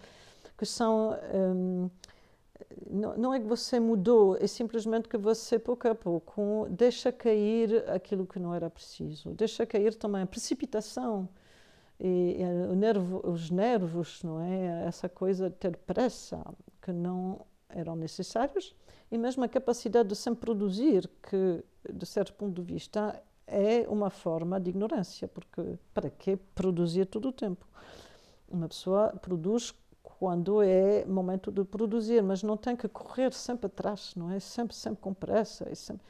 [0.56, 1.90] que são um,
[2.90, 7.84] não, não, é que você mudou, é simplesmente que você pouco a pouco deixa cair
[7.90, 11.28] aquilo que não era preciso, deixa cair também a precipitação
[12.00, 14.86] e, e nervo, os nervos, não é?
[14.86, 16.42] Essa coisa de ter pressa,
[16.80, 18.74] que não eram necessários,
[19.12, 24.08] e mesmo a capacidade de sempre produzir, que, de certo ponto de vista, é uma
[24.08, 27.66] forma de ignorância, porque para que produzir todo o tempo?
[28.48, 34.14] Uma pessoa produz quando é momento de produzir, mas não tem que correr sempre atrás,
[34.16, 34.38] não é?
[34.38, 35.68] Sempre, sempre com pressa.
[35.70, 36.04] E sempre...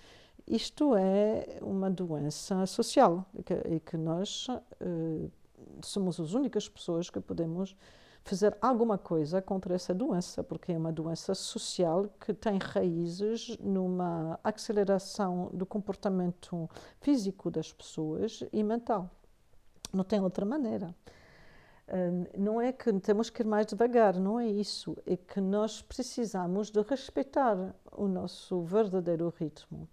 [0.46, 5.31] Isto é uma doença social e que, e que nós uh,
[5.83, 7.77] somos as únicas pessoas que podemos
[8.23, 14.38] fazer alguma coisa contra essa doença, porque é uma doença social que tem raízes numa
[14.44, 16.68] aceleração do comportamento
[17.01, 19.11] físico das pessoas e mental.
[19.92, 20.94] Não tem outra maneira.
[21.88, 24.96] Hum, não é que temos que ir mais devagar, não é isso.
[25.05, 29.88] É que nós precisamos de respeitar o nosso verdadeiro ritmo.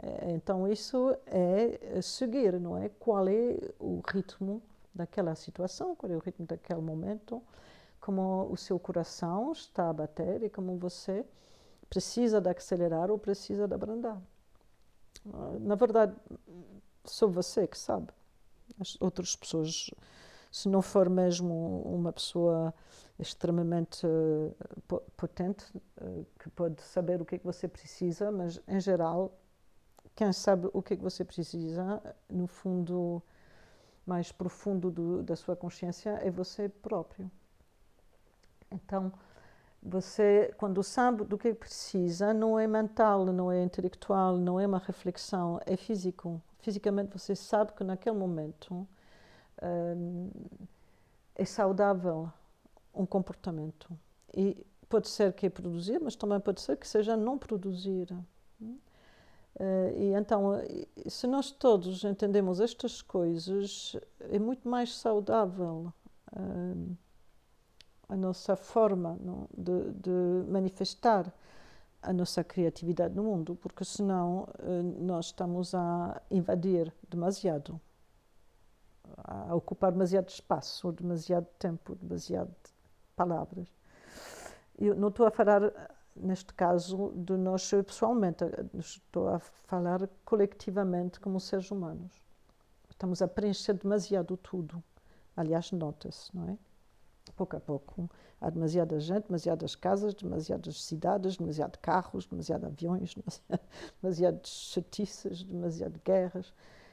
[0.00, 2.88] É, então, isso é seguir, não é?
[2.88, 4.62] Qual é o ritmo
[4.94, 7.42] daquela situação, qual é o ritmo daquele momento,
[8.00, 11.24] como o seu coração está a bater e como você
[11.88, 14.20] precisa de acelerar ou precisa de abrandar.
[15.60, 16.14] Na verdade,
[17.04, 18.08] só você que sabe.
[18.80, 19.90] As outras pessoas,
[20.50, 22.74] se não for mesmo uma pessoa
[23.18, 25.64] extremamente uh, potente,
[26.00, 29.38] uh, que pode saber o que é que você precisa, mas em geral,
[30.14, 33.22] quem sabe o que é que você precisa, no fundo,
[34.06, 37.30] mais profundo do, da sua consciência é você próprio.
[38.70, 39.12] Então,
[39.82, 44.78] você, quando sabe do que precisa, não é mental, não é intelectual, não é uma
[44.78, 46.40] reflexão, é físico.
[46.60, 48.86] Fisicamente, você sabe que naquele momento
[49.60, 50.30] hum,
[51.34, 52.32] é saudável
[52.94, 53.90] um comportamento.
[54.32, 58.06] E pode ser que é produzir, mas também pode ser que seja não produzir.
[58.60, 58.78] Uh,
[59.96, 60.52] e então,
[61.06, 65.92] se nós todos entendemos estas coisas, é muito mais saudável
[66.32, 66.96] uh,
[68.08, 71.32] a nossa forma não, de, de, manifestar
[72.02, 74.48] a nossa criatividade no mundo, porque senão
[74.98, 77.80] nós estamos a invadir demasiado,
[79.16, 82.52] a ocupar demasiado espaço, demasiado tempo, demasiado
[83.14, 83.68] palavras.
[84.78, 85.72] Eu não estou a falar
[86.14, 88.44] neste caso, de nós pessoalmente.
[88.78, 92.12] Estou a falar coletivamente como seres humanos.
[92.90, 94.82] Estamos a preencher demasiado tudo.
[95.36, 96.58] Aliás, nota-se, não é?
[97.36, 98.10] Pouco a pouco.
[98.40, 103.14] Há demasiada gente, demasiadas casas, demasiadas cidades, demasiados carros, demasiados aviões,
[104.02, 106.52] demasiadas chatices, demasiadas guerras.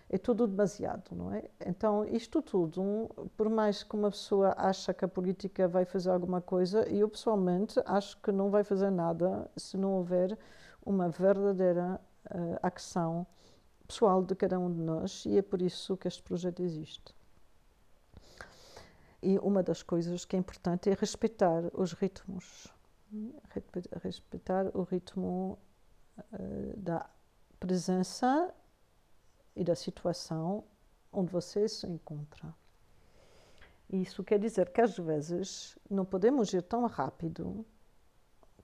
[0.09, 1.43] É tudo demasiado, não é?
[1.63, 6.41] Então, isto tudo, por mais que uma pessoa acha que a política vai fazer alguma
[6.41, 10.35] coisa, eu pessoalmente acho que não vai fazer nada se não houver
[10.83, 13.27] uma verdadeira uh, ação
[13.87, 17.15] pessoal de cada um de nós e é por isso que este projeto existe.
[19.21, 22.67] E uma das coisas que é importante é respeitar os ritmos,
[24.01, 25.59] respeitar o ritmo
[26.17, 27.07] uh, da
[27.59, 28.51] presença
[29.59, 30.63] e da situação
[31.11, 32.55] onde você se encontra.
[33.89, 37.65] Isso quer dizer que às vezes não podemos ir tão rápido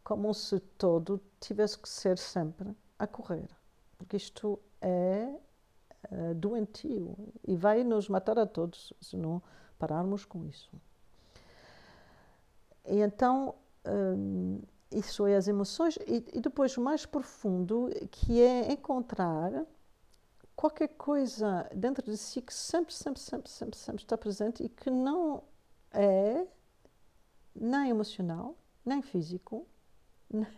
[0.05, 3.49] como se todo tivesse que ser sempre a correr,
[3.97, 5.35] porque isto é
[6.11, 9.41] uh, doentio e vai nos matar a todos se não
[9.77, 10.71] pararmos com isso.
[12.85, 18.71] E então, um, isso é as emoções, e, e depois o mais profundo, que é
[18.71, 19.65] encontrar
[20.55, 24.89] qualquer coisa dentro de si que sempre, sempre, sempre, sempre, sempre está presente e que
[24.89, 25.43] não
[25.91, 26.47] é
[27.55, 29.65] nem emocional, nem físico,
[30.29, 30.49] nem,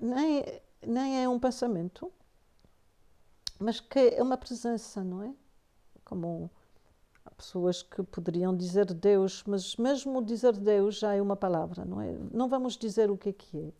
[0.00, 2.12] nem, nem é um pensamento,
[3.58, 5.34] mas que é uma presença, não é?
[6.04, 6.50] Como
[7.24, 12.00] há pessoas que poderiam dizer Deus, mas mesmo dizer Deus já é uma palavra, não
[12.00, 12.12] é?
[12.32, 13.72] Não vamos dizer o que é que é.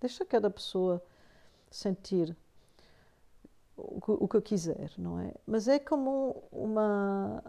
[0.00, 1.02] Deixa cada pessoa
[1.70, 2.36] sentir
[3.78, 5.32] o que, eu quiser, não é?
[5.46, 7.42] Mas é como uma,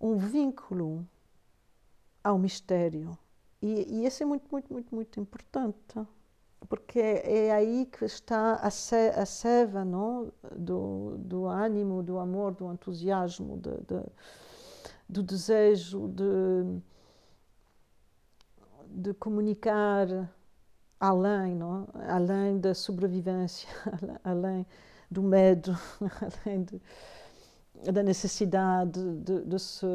[0.00, 1.06] um vínculo
[2.22, 3.16] ao mistério.
[3.62, 6.00] E, e esse é muito, muito, muito, muito importante,
[6.68, 10.32] porque é, é aí que está a, se, a seva não?
[10.56, 14.02] Do, do ânimo, do amor, do entusiasmo, de, de,
[15.08, 16.82] do desejo de,
[18.88, 20.08] de comunicar
[20.98, 21.86] além, não?
[22.08, 23.68] além da sobrevivência,
[24.24, 24.66] além
[25.10, 25.76] do medo,
[26.44, 26.80] além de,
[27.92, 29.86] da necessidade de, de, se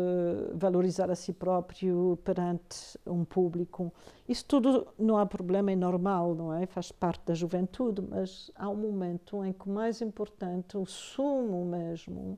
[0.53, 3.91] valorizar a si próprio perante um público.
[4.27, 6.65] Isso tudo não há problema, é normal, não é?
[6.65, 11.65] Faz parte da juventude, mas há um momento em que o mais importante, o sumo
[11.65, 12.37] mesmo,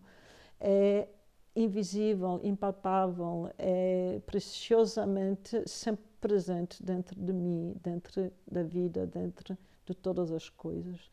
[0.60, 1.08] é
[1.56, 10.32] invisível, impalpável, é preciosamente sempre presente dentro de mim, dentro da vida, dentro de todas
[10.32, 11.12] as coisas.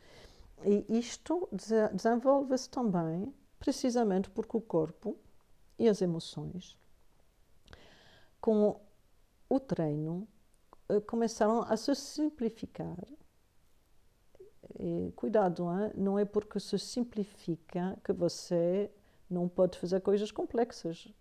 [0.65, 1.49] E isto
[1.93, 5.19] desenvolve-se também precisamente porque o corpo
[5.77, 6.79] e as emoções,
[8.41, 8.81] com
[9.49, 10.29] o treino,
[10.89, 13.05] eh, começaram a se simplificar.
[14.79, 15.91] E, cuidado, hein?
[15.97, 18.89] não é porque se simplifica que você
[19.29, 21.13] não pode fazer coisas complexas.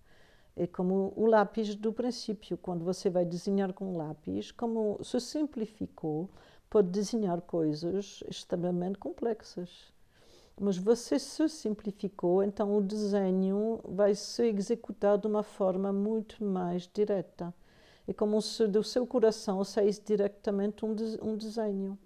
[0.61, 6.29] É como o lápis do princípio, quando você vai desenhar com lápis, como se simplificou,
[6.69, 9.93] pode desenhar coisas extremamente complexas.
[10.59, 16.89] Mas você se simplificou, então o desenho vai se executar de uma forma muito mais
[16.93, 17.53] direta.
[18.05, 21.97] É como se do seu coração saísse diretamente um, de, um desenho.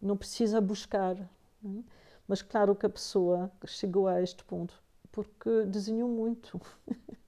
[0.00, 1.16] Não precisa buscar.
[1.60, 1.82] Né?
[2.28, 4.80] Mas claro que a pessoa chegou a este ponto
[5.10, 6.60] porque desenhou muito.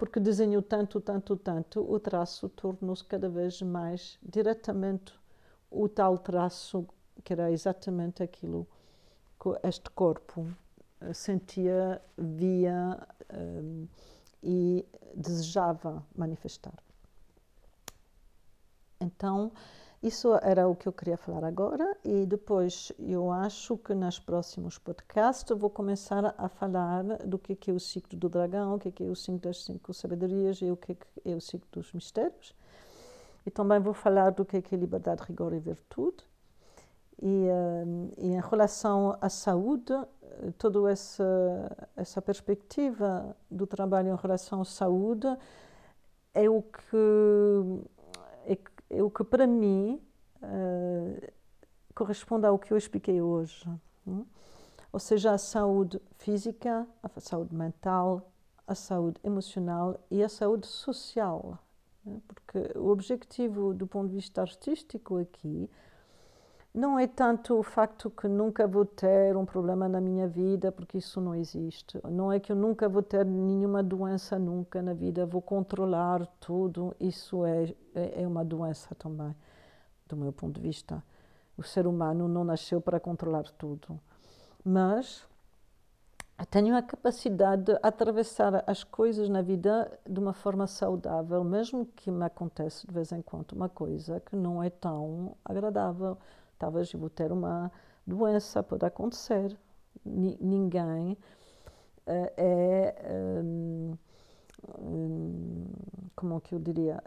[0.00, 5.12] porque desenhou tanto, tanto, tanto, o traço tornou-se cada vez mais diretamente
[5.70, 6.88] o tal traço
[7.22, 8.66] que era exatamente aquilo
[9.38, 10.50] que este corpo
[11.02, 12.98] eh, sentia, via
[13.30, 13.86] um,
[14.42, 16.82] e desejava manifestar.
[18.98, 19.52] Então,
[20.02, 24.78] isso era o que eu queria falar agora e depois eu acho que nos próximos
[24.78, 29.06] podcasts vou começar a falar do que é o ciclo do dragão, o que é
[29.06, 32.54] o ciclo das cinco sabedorias e o que é o ciclo dos mistérios.
[33.44, 36.24] E também vou falar do que é liberdade, rigor e virtude.
[37.20, 37.84] E, eh,
[38.16, 39.92] e em relação à saúde,
[40.56, 45.26] toda essa, essa perspectiva do trabalho em relação à saúde
[46.32, 47.90] é o que é
[48.46, 48.56] é
[48.90, 50.00] o que para mim
[50.42, 51.32] uh,
[51.94, 53.68] corresponde ao que eu expliquei hoje.
[54.06, 54.24] Hum?
[54.92, 58.32] Ou seja, a saúde física, a saúde mental,
[58.66, 61.58] a saúde emocional e a saúde social.
[62.04, 62.20] Né?
[62.26, 65.70] Porque o objetivo do ponto de vista artístico aqui
[66.72, 70.98] não é tanto o facto que nunca vou ter um problema na minha vida, porque
[70.98, 72.00] isso não existe.
[72.04, 76.94] Não é que eu nunca vou ter nenhuma doença nunca na vida, vou controlar tudo.
[77.00, 79.34] Isso é, é, é uma doença também,
[80.06, 81.02] do meu ponto de vista.
[81.58, 84.00] O ser humano não nasceu para controlar tudo.
[84.64, 85.26] Mas
[86.50, 92.10] tenho a capacidade de atravessar as coisas na vida de uma forma saudável, mesmo que
[92.10, 96.16] me aconteça de vez em quando uma coisa que não é tão agradável
[96.60, 97.72] talvez vou ter uma
[98.06, 99.58] doença, pode acontecer.
[100.04, 101.16] ninguém
[102.06, 102.94] uh, é.
[103.42, 103.96] Um,
[104.78, 105.66] hum,
[106.14, 107.02] como é que eu diria?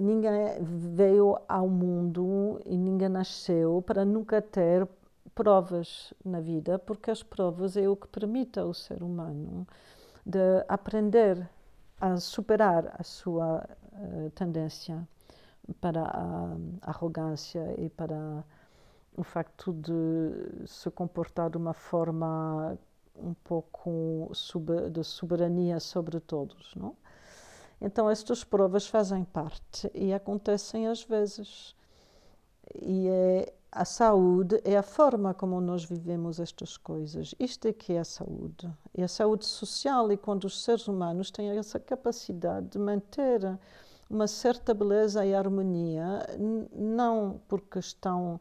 [0.00, 4.88] Ninguém veio ao mundo e ninguém nasceu para nunca ter
[5.32, 9.64] provas na vida, porque as provas é o que permite ao ser humano
[10.26, 11.48] de aprender
[12.00, 15.06] a superar a sua uh, tendência
[15.80, 18.44] para a arrogância e para
[19.16, 22.78] o facto de se comportar de uma forma
[23.16, 24.30] um pouco
[24.90, 26.96] de soberania sobre todos, não?
[27.80, 31.74] Então estas provas fazem parte e acontecem às vezes.
[32.80, 37.34] E é a saúde é a forma como nós vivemos estas coisas.
[37.40, 38.70] Isto é que é a saúde.
[38.94, 43.58] É a saúde social e quando os seres humanos têm essa capacidade de manter
[44.10, 46.26] uma certa beleza e harmonia,
[46.70, 48.38] não porque estão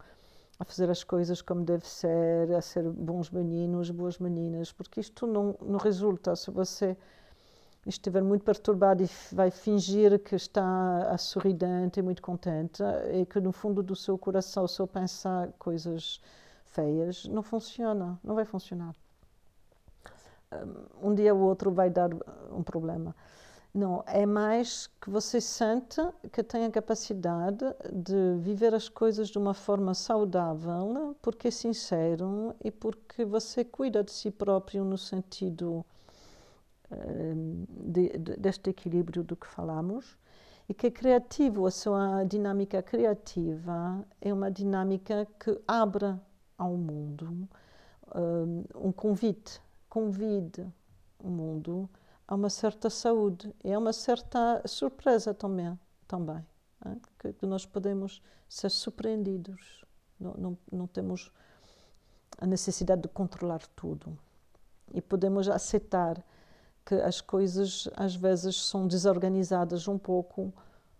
[0.61, 5.25] a fazer as coisas como deve ser, a ser bons meninos, boas meninas, porque isto
[5.25, 6.95] não, não resulta se você
[7.83, 13.39] estiver muito perturbado e vai fingir que está a sorridente e muito contente, e que
[13.39, 16.21] no fundo do seu coração só pensa coisas
[16.63, 18.93] feias, não funciona, não vai funcionar.
[21.01, 22.11] Um dia ou outro vai dar
[22.51, 23.15] um problema.
[23.73, 26.01] Não, é mais que você sente
[26.33, 32.53] que tem a capacidade de viver as coisas de uma forma saudável, porque é sincero
[32.61, 35.85] e porque você cuida de si próprio no sentido
[37.85, 40.17] de, de, deste equilíbrio do que falamos
[40.67, 46.13] e que é criativo, a sua dinâmica criativa é uma dinâmica que abre
[46.57, 47.47] ao mundo
[48.75, 50.67] um convite, convide
[51.23, 51.89] o mundo
[52.31, 55.77] a uma certa saúde e a uma certa surpresa também,
[56.07, 56.41] também
[56.85, 56.95] é?
[57.19, 59.83] que, que, nós podemos ser surpreendidos,
[60.17, 61.29] não, não, não temos
[62.37, 64.17] a necessidade de controlar tudo
[64.93, 66.23] e podemos aceitar
[66.85, 70.53] que as coisas às vezes são desorganizadas um pouco,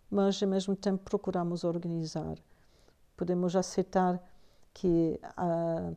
[0.10, 2.36] mas ao mesmo tempo procuramos organizar.
[3.16, 4.22] Podemos aceitar
[4.74, 5.94] que há,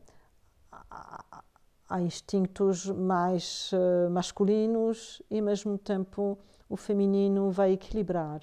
[0.89, 1.43] há,
[1.87, 6.37] há instintos mais uh, masculinos e ao mesmo tempo
[6.69, 8.41] o feminino vai equilibrar,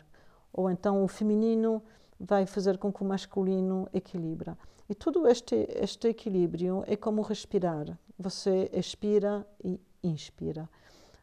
[0.52, 1.82] ou então o feminino
[2.18, 4.56] vai fazer com que o masculino equilibra.
[4.88, 7.98] E todo este, este equilíbrio é como respirar.
[8.18, 10.68] Você expira e inspira.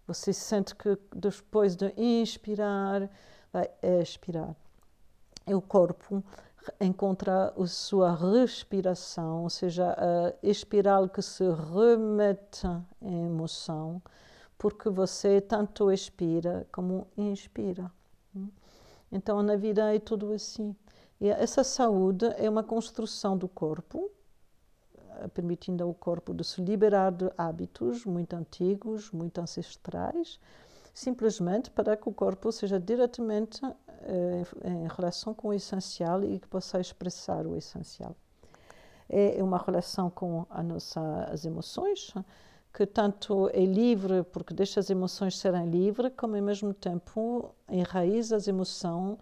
[0.08, 3.10] Você sente que depois de inspirar,
[3.54, 3.70] vai
[4.02, 4.56] expirar.
[5.46, 6.24] E o corpo
[6.80, 12.68] encontra a sua respiração, ou seja, a espiral que se remete
[13.02, 14.02] em emoção,
[14.58, 17.92] porque você tanto expira como inspira.
[19.12, 20.76] Então, na vida é tudo assim.
[21.20, 24.10] E essa saúde é uma construção do corpo,
[25.34, 30.40] permitindo ao corpo de se liberar de hábitos muito antigos, muito ancestrais,
[30.94, 33.62] simplesmente para que o corpo seja diretamente
[34.02, 38.16] eh, em relação com o essencial e que possa expressar o essencial.
[39.10, 42.14] É uma relação com nossa, as emoções,
[42.72, 48.36] que tanto é livre, porque deixa as emoções serem livres, como ao mesmo tempo enraiza
[48.36, 49.18] as emoções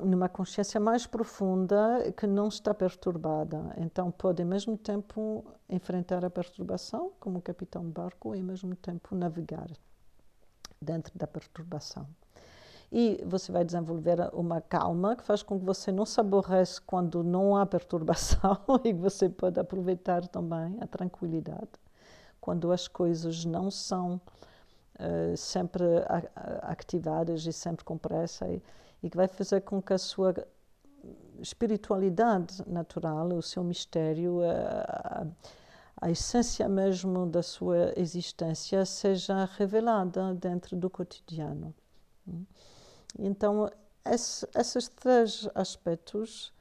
[0.00, 3.74] numa consciência mais profunda que não está perturbada.
[3.76, 8.74] Então pode ao mesmo tempo enfrentar a perturbação como capitão de barco e ao mesmo
[8.74, 9.68] tempo navegar
[10.80, 12.06] dentro da perturbação.
[12.92, 17.24] E você vai desenvolver uma calma que faz com que você não se aborrece quando
[17.24, 21.70] não há perturbação e que você pode aproveitar também a tranquilidade
[22.40, 24.20] quando as coisas não são
[25.00, 25.82] uh, sempre
[26.60, 28.46] ativadas e sempre com pressa.
[28.46, 28.62] E,
[29.02, 30.34] e que vai fazer com que a sua
[31.38, 35.26] espiritualidade natural, o seu mistério, a,
[36.10, 41.74] essência mesmo da sua existência seja revelada dentro do cotidiano.
[43.18, 43.70] Então,
[44.04, 46.52] esse, esses três aspectos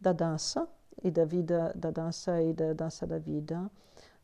[0.00, 0.68] da dança
[1.02, 3.70] e da vida da dança e da dança da vida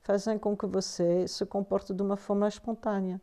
[0.01, 3.21] fazem com que você se comporte de uma forma espontânea,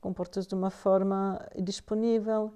[0.00, 2.52] comporte-se de uma forma disponível,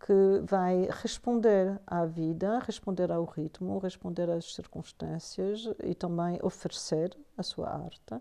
[0.00, 7.42] que vai responder à vida, responder ao ritmo, responder às circunstâncias e também oferecer a
[7.42, 8.14] sua arte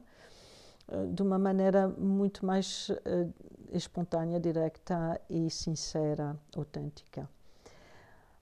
[0.87, 3.33] eh, de uma maneira muito mais uh,
[3.71, 7.29] espontânea, direta e sincera, autêntica.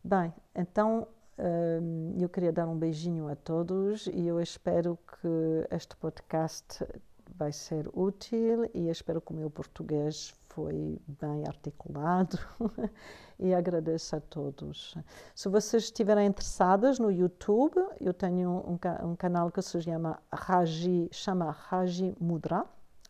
[0.03, 1.07] Bem, então
[1.37, 6.85] uh, eu queria dar um beijinho a todos e eu espero que este podcast
[7.35, 12.39] vai ser útil e espero que o meu português foi bem articulado
[13.37, 14.95] e agradeço a todos.
[15.35, 21.09] Se vocês estiverem interessadas no YouTube, eu tenho um, um canal que se chama Raji,
[21.11, 22.65] chama Raji Mudra.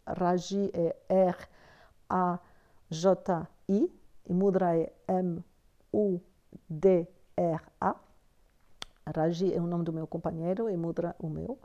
[0.07, 2.41] Raji é R-A-J-I
[4.27, 5.55] e Mudra é M-U-D-R-A.
[9.15, 11.59] Raji é o nome do meu companheiro e Mudra o meu.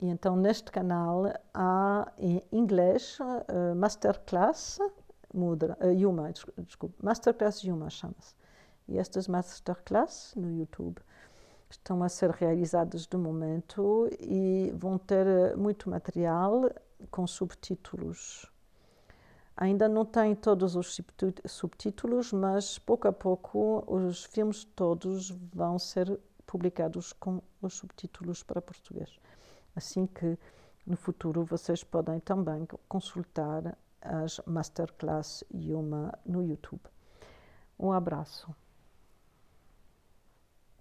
[0.00, 4.78] E então neste canal há em inglês uh, Masterclass
[5.32, 8.34] Mudra, uh, Yuma, desculpe, Masterclass Yuma chama-se.
[8.88, 11.00] E estas Masterclass no YouTube
[11.70, 16.70] estão a ser realizadas de momento e vão ter eh, muito material
[17.10, 18.46] com subtítulos.
[19.56, 20.98] Ainda não tem todos os
[21.46, 28.60] subtítulos, mas pouco a pouco os filmes todos vão ser publicados com os subtítulos para
[28.60, 29.18] português.
[29.74, 30.38] Assim que
[30.86, 36.80] no futuro vocês podem também consultar as masterclass Yuma no YouTube.
[37.78, 38.54] Um abraço.